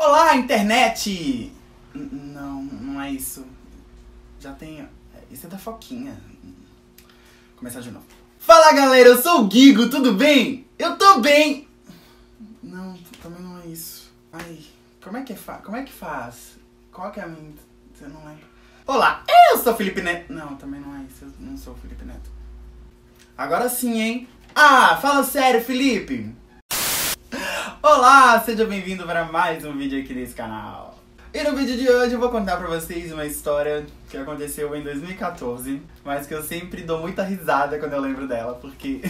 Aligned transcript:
Olá, 0.00 0.36
internet! 0.36 1.52
Não, 1.92 2.62
não 2.62 3.02
é 3.02 3.10
isso. 3.10 3.44
Já 4.38 4.52
tem. 4.52 4.88
Isso 5.28 5.46
é 5.46 5.48
da 5.48 5.58
Foquinha. 5.58 6.16
Começar 7.56 7.80
de 7.80 7.90
novo. 7.90 8.06
Fala 8.38 8.72
galera, 8.74 9.08
eu 9.08 9.20
sou 9.20 9.40
o 9.40 9.48
Guigo, 9.48 9.90
tudo 9.90 10.14
bem? 10.14 10.68
Eu 10.78 10.96
tô 10.96 11.18
bem! 11.18 11.66
Não, 12.62 12.96
também 13.20 13.42
não 13.42 13.60
é 13.60 13.66
isso. 13.66 14.12
Ai, 14.32 14.60
como 15.02 15.16
é 15.16 15.24
que, 15.24 15.34
fa 15.34 15.54
como 15.54 15.76
é 15.76 15.82
que 15.82 15.92
faz? 15.92 16.58
Qual 16.92 17.10
que 17.10 17.18
é 17.18 17.24
a 17.24 17.26
minha. 17.26 17.52
Você 17.92 18.06
não 18.06 18.24
lembra? 18.24 18.46
Olá, 18.86 19.24
eu 19.50 19.58
sou 19.58 19.72
o 19.72 19.76
Felipe 19.76 20.00
Neto. 20.00 20.32
Não, 20.32 20.54
também 20.54 20.80
não 20.80 20.94
é 20.94 21.02
isso, 21.10 21.24
eu 21.24 21.32
não 21.40 21.56
sou 21.56 21.72
o 21.72 21.76
Felipe 21.76 22.04
Neto. 22.04 22.30
Agora 23.36 23.68
sim, 23.68 24.00
hein? 24.00 24.28
Ah, 24.54 24.96
fala 25.02 25.24
sério, 25.24 25.60
Felipe! 25.60 26.32
Olá, 27.90 28.38
seja 28.40 28.66
bem-vindo 28.66 29.06
para 29.06 29.24
mais 29.24 29.64
um 29.64 29.74
vídeo 29.74 29.98
aqui 29.98 30.12
nesse 30.12 30.34
canal. 30.34 30.94
E 31.32 31.42
no 31.42 31.56
vídeo 31.56 31.74
de 31.74 31.88
hoje 31.88 32.12
eu 32.12 32.20
vou 32.20 32.28
contar 32.28 32.58
pra 32.58 32.66
vocês 32.66 33.10
uma 33.10 33.24
história 33.24 33.86
que 34.10 34.16
aconteceu 34.18 34.76
em 34.76 34.82
2014, 34.82 35.80
mas 36.04 36.26
que 36.26 36.34
eu 36.34 36.42
sempre 36.42 36.82
dou 36.82 37.00
muita 37.00 37.22
risada 37.22 37.78
quando 37.78 37.94
eu 37.94 38.00
lembro 38.02 38.28
dela, 38.28 38.56
porque 38.56 39.00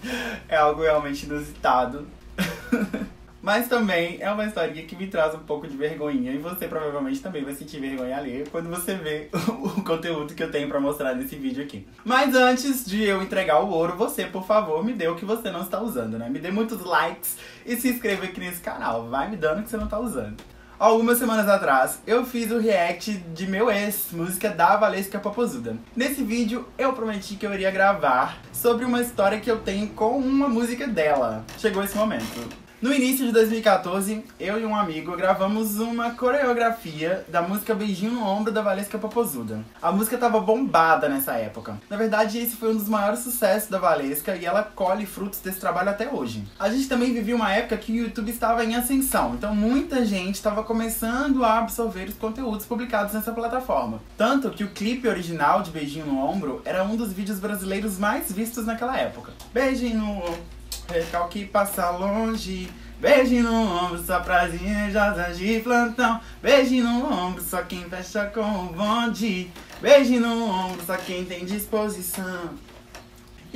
é 0.50 0.54
algo 0.54 0.82
realmente 0.82 1.24
inusitado. 1.24 2.06
Mas 3.46 3.68
também 3.68 4.16
é 4.18 4.28
uma 4.28 4.44
historinha 4.44 4.84
que 4.84 4.96
me 4.96 5.06
traz 5.06 5.32
um 5.32 5.38
pouco 5.38 5.68
de 5.68 5.76
vergonhinha 5.76 6.32
e 6.32 6.36
você 6.36 6.66
provavelmente 6.66 7.20
também 7.20 7.44
vai 7.44 7.54
sentir 7.54 7.78
vergonha 7.78 8.16
alheia 8.16 8.44
quando 8.50 8.68
você 8.68 8.96
vê 8.96 9.28
o 9.62 9.84
conteúdo 9.84 10.34
que 10.34 10.42
eu 10.42 10.50
tenho 10.50 10.68
pra 10.68 10.80
mostrar 10.80 11.14
nesse 11.14 11.36
vídeo 11.36 11.62
aqui. 11.62 11.86
Mas 12.04 12.34
antes 12.34 12.84
de 12.84 13.04
eu 13.04 13.22
entregar 13.22 13.60
o 13.60 13.70
ouro, 13.70 13.96
você, 13.96 14.24
por 14.24 14.44
favor, 14.44 14.84
me 14.84 14.92
dê 14.92 15.06
o 15.06 15.14
que 15.14 15.24
você 15.24 15.48
não 15.48 15.60
está 15.60 15.80
usando, 15.80 16.18
né? 16.18 16.28
Me 16.28 16.40
dê 16.40 16.50
muitos 16.50 16.80
likes 16.84 17.36
e 17.64 17.76
se 17.76 17.88
inscreva 17.88 18.24
aqui 18.24 18.40
nesse 18.40 18.60
canal. 18.60 19.08
Vai 19.08 19.30
me 19.30 19.36
dando 19.36 19.60
o 19.60 19.62
que 19.62 19.70
você 19.70 19.76
não 19.76 19.86
tá 19.86 20.00
usando. 20.00 20.42
Algumas 20.76 21.16
semanas 21.16 21.48
atrás, 21.48 22.02
eu 22.04 22.26
fiz 22.26 22.50
o 22.50 22.58
react 22.58 23.12
de 23.12 23.46
meu 23.46 23.70
ex, 23.70 24.08
música 24.10 24.50
da 24.50 24.76
Valesca 24.76 25.20
Popozuda. 25.20 25.76
Nesse 25.94 26.20
vídeo, 26.24 26.66
eu 26.76 26.92
prometi 26.94 27.36
que 27.36 27.46
eu 27.46 27.54
iria 27.54 27.70
gravar 27.70 28.40
sobre 28.52 28.84
uma 28.84 29.00
história 29.00 29.38
que 29.38 29.48
eu 29.48 29.60
tenho 29.60 29.86
com 29.90 30.18
uma 30.18 30.48
música 30.48 30.88
dela. 30.88 31.44
Chegou 31.58 31.84
esse 31.84 31.96
momento. 31.96 32.65
No 32.86 32.94
início 32.94 33.26
de 33.26 33.32
2014, 33.32 34.24
eu 34.38 34.60
e 34.60 34.64
um 34.64 34.76
amigo 34.76 35.16
gravamos 35.16 35.80
uma 35.80 36.12
coreografia 36.12 37.24
da 37.26 37.42
música 37.42 37.74
Beijinho 37.74 38.12
no 38.12 38.24
Ombro 38.24 38.52
da 38.52 38.62
Valesca 38.62 38.96
Popozuda. 38.96 39.64
A 39.82 39.90
música 39.90 40.16
tava 40.16 40.38
bombada 40.38 41.08
nessa 41.08 41.32
época. 41.32 41.80
Na 41.90 41.96
verdade, 41.96 42.38
esse 42.38 42.54
foi 42.54 42.70
um 42.70 42.76
dos 42.76 42.88
maiores 42.88 43.24
sucessos 43.24 43.68
da 43.68 43.80
Valesca 43.80 44.36
e 44.36 44.46
ela 44.46 44.62
colhe 44.62 45.04
frutos 45.04 45.40
desse 45.40 45.58
trabalho 45.58 45.90
até 45.90 46.08
hoje. 46.08 46.44
A 46.60 46.70
gente 46.70 46.88
também 46.88 47.12
vivia 47.12 47.34
uma 47.34 47.52
época 47.52 47.76
que 47.76 47.90
o 47.90 48.04
YouTube 48.04 48.30
estava 48.30 48.64
em 48.64 48.76
ascensão, 48.76 49.34
então 49.34 49.52
muita 49.52 50.06
gente 50.06 50.36
estava 50.36 50.62
começando 50.62 51.44
a 51.44 51.58
absorver 51.58 52.08
os 52.08 52.14
conteúdos 52.14 52.66
publicados 52.66 53.14
nessa 53.14 53.32
plataforma. 53.32 54.00
Tanto 54.16 54.50
que 54.50 54.62
o 54.62 54.70
clipe 54.70 55.08
original 55.08 55.60
de 55.60 55.72
Beijinho 55.72 56.06
no 56.06 56.24
Ombro 56.24 56.62
era 56.64 56.84
um 56.84 56.94
dos 56.94 57.12
vídeos 57.12 57.40
brasileiros 57.40 57.98
mais 57.98 58.30
vistos 58.30 58.64
naquela 58.64 58.96
época. 58.96 59.32
Beijinho 59.52 59.98
no. 59.98 60.55
Recalque 60.88 61.44
passa 61.46 61.90
longe. 61.90 62.68
Beijo 62.98 63.42
no 63.42 63.52
ombro, 63.52 64.02
só 64.02 64.20
pras 64.20 64.54
invejosas 64.54 65.36
de 65.36 65.60
plantão. 65.60 66.18
Beijo 66.42 66.82
no 66.82 67.12
ombro, 67.12 67.42
só 67.42 67.62
quem 67.62 67.84
fecha 67.84 68.24
com 68.26 68.40
o 68.40 68.72
bonde. 68.72 69.50
Beijo 69.82 70.18
no 70.18 70.44
ombro, 70.44 70.82
só 70.86 70.96
quem 70.96 71.24
tem 71.24 71.44
disposição. 71.44 72.50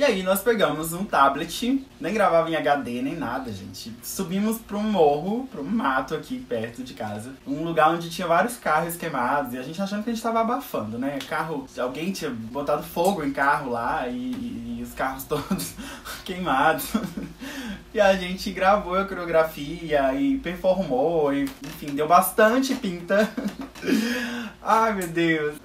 E 0.01 0.03
aí 0.03 0.23
nós 0.23 0.41
pegamos 0.41 0.93
um 0.93 1.05
tablet, 1.05 1.85
nem 1.99 2.11
gravava 2.11 2.49
em 2.49 2.55
HD 2.55 3.03
nem 3.03 3.15
nada, 3.15 3.51
gente. 3.51 3.93
Subimos 4.01 4.57
para 4.57 4.75
um 4.75 4.81
morro, 4.81 5.47
para 5.51 5.61
um 5.61 5.65
mato 5.65 6.15
aqui 6.15 6.39
perto 6.39 6.81
de 6.81 6.95
casa. 6.95 7.33
Um 7.45 7.63
lugar 7.63 7.91
onde 7.91 8.09
tinha 8.09 8.25
vários 8.27 8.57
carros 8.57 8.95
queimados. 8.95 9.53
E 9.53 9.59
a 9.59 9.61
gente 9.61 9.79
achando 9.79 10.03
que 10.03 10.09
a 10.09 10.13
gente 10.13 10.23
tava 10.23 10.41
abafando, 10.41 10.97
né? 10.97 11.19
Carro. 11.29 11.67
Alguém 11.77 12.11
tinha 12.11 12.31
botado 12.31 12.81
fogo 12.81 13.23
em 13.23 13.31
carro 13.31 13.69
lá 13.69 14.07
e, 14.07 14.15
e- 14.15 14.77
e 14.79 14.81
os 14.81 14.91
carros 14.95 15.23
todos 15.29 15.75
queimados. 16.25 16.87
E 17.93 18.01
a 18.01 18.15
gente 18.15 18.49
gravou 18.51 18.95
a 18.97 19.05
coreografia 19.05 20.15
e 20.15 20.39
performou, 20.39 21.31
e, 21.31 21.43
enfim, 21.43 21.93
deu 21.93 22.07
bastante 22.07 22.73
pinta. 22.73 23.29
Ai 24.61 24.93
meu 24.93 25.07
Deus. 25.07 25.55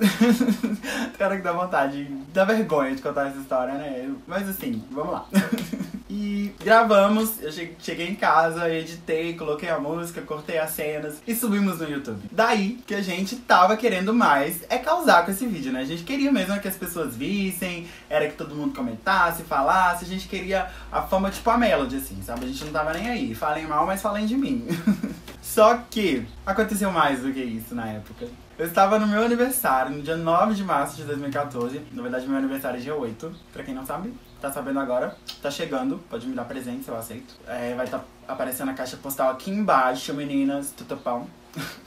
Cara 1.19 1.37
que 1.37 1.43
dá 1.43 1.53
vontade, 1.53 2.05
dá 2.33 2.45
vergonha 2.45 2.95
de 2.95 3.03
contar 3.03 3.29
essa 3.29 3.39
história, 3.39 3.75
né? 3.75 4.11
Mas 4.27 4.49
assim, 4.49 4.83
vamos 4.91 5.13
lá. 5.13 5.27
E 6.09 6.55
gravamos, 6.65 7.43
eu 7.43 7.51
che- 7.51 7.75
cheguei 7.81 8.09
em 8.09 8.15
casa, 8.15 8.71
editei, 8.73 9.35
coloquei 9.35 9.69
a 9.69 9.79
música, 9.79 10.23
cortei 10.23 10.57
as 10.57 10.71
cenas 10.71 11.17
e 11.27 11.35
subimos 11.35 11.81
no 11.81 11.91
YouTube. 11.91 12.21
Daí 12.31 12.79
que 12.87 12.95
a 12.95 13.03
gente 13.03 13.35
tava 13.37 13.77
querendo 13.77 14.15
mais 14.15 14.63
é 14.71 14.79
causar 14.79 15.25
com 15.25 15.33
esse 15.33 15.45
vídeo, 15.47 15.73
né? 15.73 15.81
A 15.81 15.85
gente 15.85 16.05
queria 16.05 16.31
mesmo 16.31 16.59
que 16.61 16.69
as 16.69 16.77
pessoas 16.77 17.17
vissem, 17.17 17.89
era 18.09 18.29
que 18.29 18.37
todo 18.37 18.55
mundo 18.55 18.73
comentasse, 18.75 19.43
falasse, 19.43 20.05
a 20.05 20.09
gente 20.09 20.29
queria 20.29 20.69
a 20.93 21.03
fama 21.03 21.29
tipo 21.29 21.51
a 21.51 21.59
Melody, 21.59 21.97
assim, 21.97 22.23
sabe? 22.25 22.45
A 22.45 22.49
gente 22.49 22.65
não 22.65 22.73
tava 22.73 22.95
nem 22.95 23.09
aí. 23.11 23.35
Falem 23.35 23.67
mal, 23.67 23.85
mas 23.85 24.01
falem 24.01 24.27
de 24.27 24.37
mim. 24.37 24.65
Só 25.47 25.79
que 25.89 26.27
aconteceu 26.45 26.91
mais 26.91 27.21
do 27.21 27.33
que 27.33 27.41
isso 27.41 27.75
na 27.75 27.87
época. 27.87 28.27
Eu 28.59 28.67
estava 28.67 28.99
no 28.99 29.07
meu 29.07 29.25
aniversário, 29.25 29.97
no 29.97 30.03
dia 30.03 30.17
9 30.17 30.55
de 30.55 30.65
março 30.65 30.97
de 30.97 31.05
2014. 31.05 31.81
Na 31.93 32.03
verdade, 32.03 32.27
meu 32.27 32.37
aniversário 32.37 32.79
é 32.79 32.83
dia 32.83 32.95
8. 32.95 33.33
Pra 33.53 33.63
quem 33.63 33.73
não 33.73 33.87
sabe, 33.87 34.13
tá 34.41 34.53
sabendo 34.53 34.81
agora. 34.81 35.17
Tá 35.41 35.51
chegando, 35.51 35.99
pode 36.11 36.27
me 36.27 36.35
dar 36.35 36.45
presente, 36.45 36.89
eu 36.89 36.97
aceito. 36.97 37.35
É, 37.47 37.75
vai 37.75 37.87
estar 37.87 38.05
aparecendo 38.27 38.71
a 38.71 38.75
caixa 38.75 38.97
postal 38.97 39.31
aqui 39.31 39.51
embaixo, 39.51 40.13
meninas, 40.13 40.73
tutupão. 40.73 41.29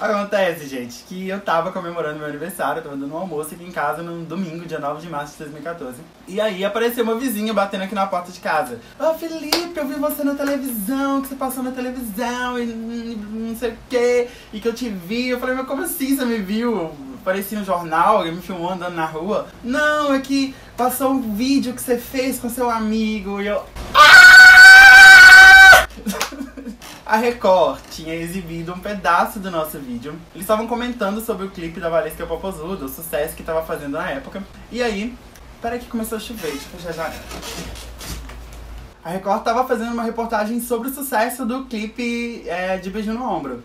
Acontece, 0.00 0.68
gente, 0.68 1.02
que 1.08 1.28
eu 1.28 1.40
tava 1.40 1.72
comemorando 1.72 2.20
meu 2.20 2.28
aniversário, 2.28 2.80
tava 2.80 2.96
dando 2.96 3.12
um 3.12 3.18
almoço 3.18 3.52
aqui 3.52 3.64
em 3.64 3.72
casa 3.72 4.00
no 4.00 4.24
domingo, 4.24 4.64
dia 4.64 4.78
9 4.78 5.00
de 5.00 5.08
março 5.08 5.32
de 5.32 5.38
2014. 5.38 5.96
E 6.28 6.40
aí 6.40 6.64
apareceu 6.64 7.02
uma 7.02 7.16
vizinha 7.16 7.52
batendo 7.52 7.82
aqui 7.82 7.96
na 7.96 8.06
porta 8.06 8.30
de 8.30 8.38
casa. 8.38 8.78
Ô 8.96 9.12
Felipe, 9.14 9.72
eu 9.74 9.88
vi 9.88 9.94
você 9.94 10.22
na 10.22 10.34
televisão, 10.34 11.20
que 11.20 11.26
você 11.26 11.34
passou 11.34 11.64
na 11.64 11.72
televisão 11.72 12.56
e 12.60 12.66
não 12.66 13.56
sei 13.56 13.70
o 13.70 13.78
quê, 13.90 14.28
e 14.52 14.60
que 14.60 14.68
eu 14.68 14.74
te 14.74 14.88
vi. 14.88 15.30
Eu 15.30 15.40
falei, 15.40 15.56
mas 15.56 15.66
como 15.66 15.82
assim 15.82 16.14
você 16.14 16.24
me 16.24 16.38
viu? 16.38 16.92
Parecia 17.24 17.58
um 17.58 17.64
jornal, 17.64 18.24
ele 18.24 18.36
me 18.36 18.42
filmou 18.42 18.70
andando 18.70 18.94
na 18.94 19.04
rua. 19.04 19.48
Não, 19.64 20.14
é 20.14 20.20
que 20.20 20.54
passou 20.76 21.10
um 21.10 21.34
vídeo 21.34 21.74
que 21.74 21.82
você 21.82 21.98
fez 21.98 22.38
com 22.38 22.48
seu 22.48 22.70
amigo 22.70 23.40
e 23.40 23.48
eu. 23.48 23.64
A 27.08 27.16
Record 27.16 27.80
tinha 27.90 28.14
exibido 28.14 28.74
um 28.74 28.78
pedaço 28.78 29.40
do 29.40 29.50
nosso 29.50 29.78
vídeo. 29.78 30.12
Eles 30.34 30.44
estavam 30.44 30.66
comentando 30.66 31.22
sobre 31.22 31.46
o 31.46 31.50
clipe 31.50 31.80
da 31.80 31.88
Valesca 31.88 32.26
Popozuda, 32.26 32.84
o 32.84 32.88
sucesso 32.88 33.34
que 33.34 33.42
tava 33.42 33.64
fazendo 33.64 33.92
na 33.92 34.10
época. 34.10 34.42
E 34.70 34.82
aí, 34.82 35.16
peraí 35.62 35.78
que 35.78 35.86
começou 35.86 36.18
a 36.18 36.20
chover, 36.20 36.50
deixa 36.50 36.66
eu 36.70 36.78
fechar 36.78 36.92
janela. 36.92 37.24
A 39.02 39.08
Record 39.08 39.42
tava 39.42 39.66
fazendo 39.66 39.94
uma 39.94 40.02
reportagem 40.02 40.60
sobre 40.60 40.90
o 40.90 40.92
sucesso 40.92 41.46
do 41.46 41.64
clipe 41.64 42.42
é, 42.46 42.76
de 42.76 42.90
Beijo 42.90 43.14
no 43.14 43.24
Ombro. 43.24 43.64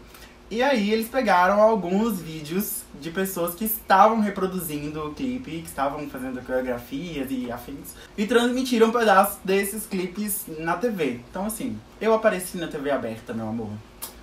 E 0.53 0.61
aí 0.61 0.91
eles 0.91 1.07
pegaram 1.07 1.59
alguns 1.59 2.21
vídeos 2.21 2.83
de 3.01 3.09
pessoas 3.09 3.55
que 3.55 3.65
estavam 3.65 4.19
reproduzindo 4.19 5.07
o 5.07 5.11
clipe, 5.11 5.63
que 5.63 5.67
estavam 5.67 6.07
fazendo 6.07 6.45
coreografias 6.45 7.25
e 7.31 7.51
afins, 7.51 7.95
e 8.15 8.27
transmitiram 8.27 8.89
um 8.89 8.91
pedaço 8.91 9.39
desses 9.43 9.87
clipes 9.87 10.43
na 10.59 10.77
TV. 10.77 11.21
Então 11.27 11.47
assim, 11.47 11.75
eu 11.99 12.13
apareci 12.13 12.59
na 12.59 12.67
TV 12.67 12.91
aberta, 12.91 13.33
meu 13.33 13.49
amor. 13.49 13.71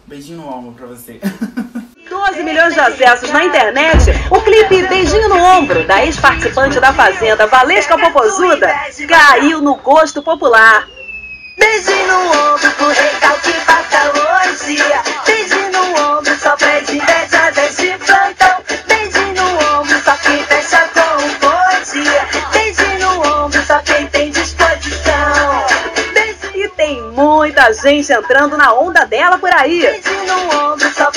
Beijinho 0.07 0.39
no 0.39 0.49
ombro 0.49 0.73
pra 0.75 0.87
você. 0.87 1.19
12 2.09 2.43
milhões 2.45 2.75
de 2.75 2.81
acessos 2.81 3.31
na 3.33 3.45
internet, 3.45 4.11
o 4.31 4.41
clipe 4.41 4.87
Beijinho 4.87 5.29
no 5.29 5.37
Ombro, 5.37 5.85
da 5.85 6.05
ex-participante 6.07 6.79
da 6.79 6.93
Fazenda, 6.93 7.49
Valesca 7.49 7.99
Popozuda, 7.99 8.69
caiu 9.09 9.61
no 9.61 9.75
gosto 9.77 10.23
popular. 10.23 10.89
Beijinho 11.59 12.07
no 12.07 12.31
ombro 12.31 12.71
pro 12.77 12.89
recalque 12.89 13.53
passa 13.67 14.11
hoje. 14.11 14.77
Beijinho 15.27 15.73
no 15.73 15.81
ombro 15.91 16.00
plantão. 17.99 18.63
Beijinho 18.87 19.35
no 19.35 19.79
ombro 19.81 20.03
só 20.05 20.15
quem 20.17 20.45
fecha 20.45 20.89
com. 20.95 22.51
Beijinho 22.53 22.99
no 22.99 23.45
ombro 23.45 23.63
só 23.65 23.79
quem 23.81 24.07
tem 24.09 24.31
disposição. 24.31 25.67
Beijinho, 26.13 26.65
E 26.65 26.69
tem 26.71 27.01
muita 27.13 27.73
gente 27.73 28.13
entrando 28.13 28.57
na 28.57 28.73
onda 28.75 29.05
dela 29.07 29.39
por 29.39 29.53
aí. 29.55 29.81
beijinho 29.81 30.27
no 30.27 30.73
ombro 30.73 30.91
só 30.93 31.11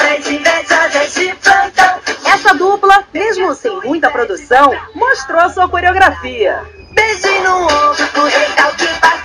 plantão. 1.41 1.99
Essa 2.25 2.53
dupla, 2.53 3.03
mesmo 3.13 3.53
sem 3.53 3.79
muita 3.81 4.09
produção, 4.09 4.73
mostrou 4.95 5.49
sua 5.49 5.67
coreografia. 5.67 6.61
Beijinho 6.91 7.43
no 7.43 7.63
ombro 7.63 8.07
pro 8.13 8.21
passa 8.21 9.17
hoje. 9.17 9.22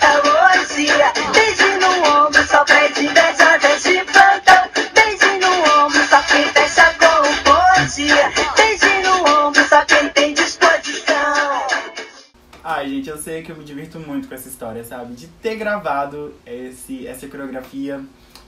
Ai, 12.78 12.88
gente, 12.90 13.10
eu 13.10 13.18
sei 13.18 13.42
que 13.42 13.50
eu 13.50 13.56
me 13.56 13.64
divirto 13.64 13.98
muito 13.98 14.28
com 14.28 14.34
essa 14.36 14.48
história, 14.48 14.84
sabe? 14.84 15.12
De 15.12 15.26
ter 15.26 15.56
gravado 15.56 16.32
esse, 16.46 17.08
essa 17.08 17.26
coreografia 17.26 18.00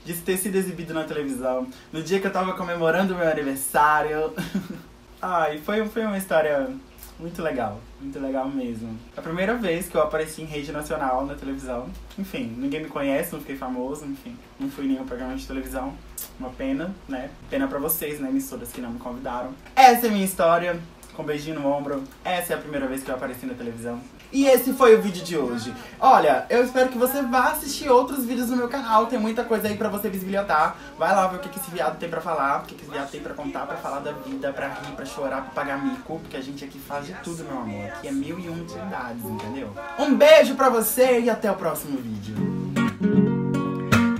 de 0.05 0.15
ter 0.15 0.37
sido 0.37 0.55
exibido 0.55 0.95
na 0.95 1.03
televisão, 1.03 1.67
no 1.93 2.01
dia 2.01 2.21
que 2.21 2.29
eu 2.29 2.33
tava 2.33 2.53
comemorando 2.53 3.17
meu 3.17 3.29
aniversário. 3.29 4.33
Ai, 5.21 5.59
foi, 5.59 5.85
foi 5.89 6.05
uma 6.05 6.17
história 6.17 6.71
muito 7.19 7.43
legal, 7.43 7.81
muito 8.01 8.21
legal 8.21 8.49
mesmo. 8.49 8.97
A 9.17 9.21
primeira 9.21 9.57
vez 9.57 9.89
que 9.89 9.97
eu 9.97 10.01
apareci 10.01 10.43
em 10.43 10.47
rede 10.47 10.71
nacional 10.71 11.27
na 11.27 11.35
televisão. 11.35 11.91
Enfim, 12.17 12.55
ninguém 12.57 12.85
me 12.85 12.89
conhece, 12.89 13.33
não 13.33 13.41
fiquei 13.41 13.57
famoso, 13.57 14.05
enfim. 14.05 14.37
Não 14.61 14.71
fui 14.71 14.87
nenhum 14.87 15.05
programa 15.07 15.35
de 15.35 15.45
televisão. 15.45 15.93
Uma 16.39 16.51
pena, 16.51 16.95
né? 17.09 17.31
Pena 17.51 17.67
pra 17.67 17.81
vocês, 17.81 18.21
né, 18.21 18.29
emissoras 18.29 18.71
que 18.71 18.81
não 18.81 18.93
me 18.93 19.01
convidaram. 19.01 19.53
Essa 19.75 20.07
é 20.07 20.09
a 20.09 20.13
minha 20.13 20.25
história, 20.25 20.79
com 21.15 21.23
um 21.25 21.27
beijinho 21.27 21.59
no 21.59 21.67
ombro. 21.67 22.05
Essa 22.25 22.53
é 22.53 22.57
a 22.57 22.61
primeira 22.61 22.87
vez 22.87 23.03
que 23.03 23.11
eu 23.11 23.15
apareci 23.17 23.45
na 23.45 23.55
televisão. 23.55 24.01
E 24.33 24.47
esse 24.47 24.73
foi 24.73 24.95
o 24.95 25.03
vídeo 25.03 25.25
de 25.25 25.37
hoje. 25.37 25.75
Olha, 25.99 26.47
eu 26.49 26.65
espero 26.65 26.89
que 26.89 26.97
você 26.97 27.21
vá 27.23 27.51
assistir 27.51 27.89
outros 27.89 28.25
vídeos 28.25 28.49
no 28.49 28.57
meu 28.57 28.69
canal. 28.69 29.07
Tem 29.07 29.19
muita 29.19 29.43
coisa 29.43 29.67
aí 29.67 29.77
pra 29.77 29.89
você 29.89 30.09
visibilizar. 30.09 30.77
Vai 30.99 31.15
lá 31.15 31.27
ver 31.27 31.37
o 31.37 31.39
que, 31.41 31.49
que 31.49 31.59
esse 31.59 31.71
viado 31.71 31.99
tem 31.99 32.09
pra 32.09 32.21
falar, 32.21 32.61
o 32.61 32.63
que, 32.67 32.75
que 32.75 32.83
esse 32.83 32.91
viado 32.91 33.11
tem 33.11 33.21
pra 33.21 33.35
contar, 33.35 33.67
pra 33.67 33.77
falar 33.77 33.99
da 34.01 34.13
vida, 34.13 34.53
pra 34.53 34.69
rir, 34.69 34.93
pra 34.95 35.05
chorar, 35.05 35.43
pra 35.43 35.51
pagar 35.51 35.83
mico. 35.85 36.21
Porque 36.21 36.37
a 36.37 36.41
gente 36.41 36.65
aqui 36.65 36.79
faz 36.79 37.07
de 37.07 37.15
tudo, 37.25 37.45
meu 37.45 37.59
amor. 37.59 37.87
Aqui 37.89 38.09
é 38.09 38.13
mil 38.13 38.39
e 38.39 38.49
um 38.49 38.63
atividades, 38.63 39.25
entendeu? 39.25 39.75
Um 39.99 40.15
beijo 40.15 40.55
pra 40.55 40.69
você 40.69 41.21
e 41.21 41.29
até 41.29 41.51
o 41.51 41.57
próximo 41.57 41.99
vídeo. 41.99 42.37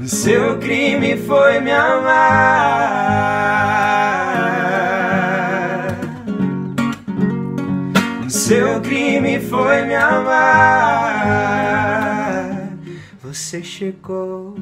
Seu 0.07 0.59
crime 0.59 1.17
foi 1.19 1.61
me 1.61 1.71
amar. 1.71 3.21
Seu 8.29 8.81
crime 9.31 9.39
foi 9.39 9.85
me 9.85 9.95
amar. 9.95 11.21
Você 13.23 13.63
chegou 13.63 14.57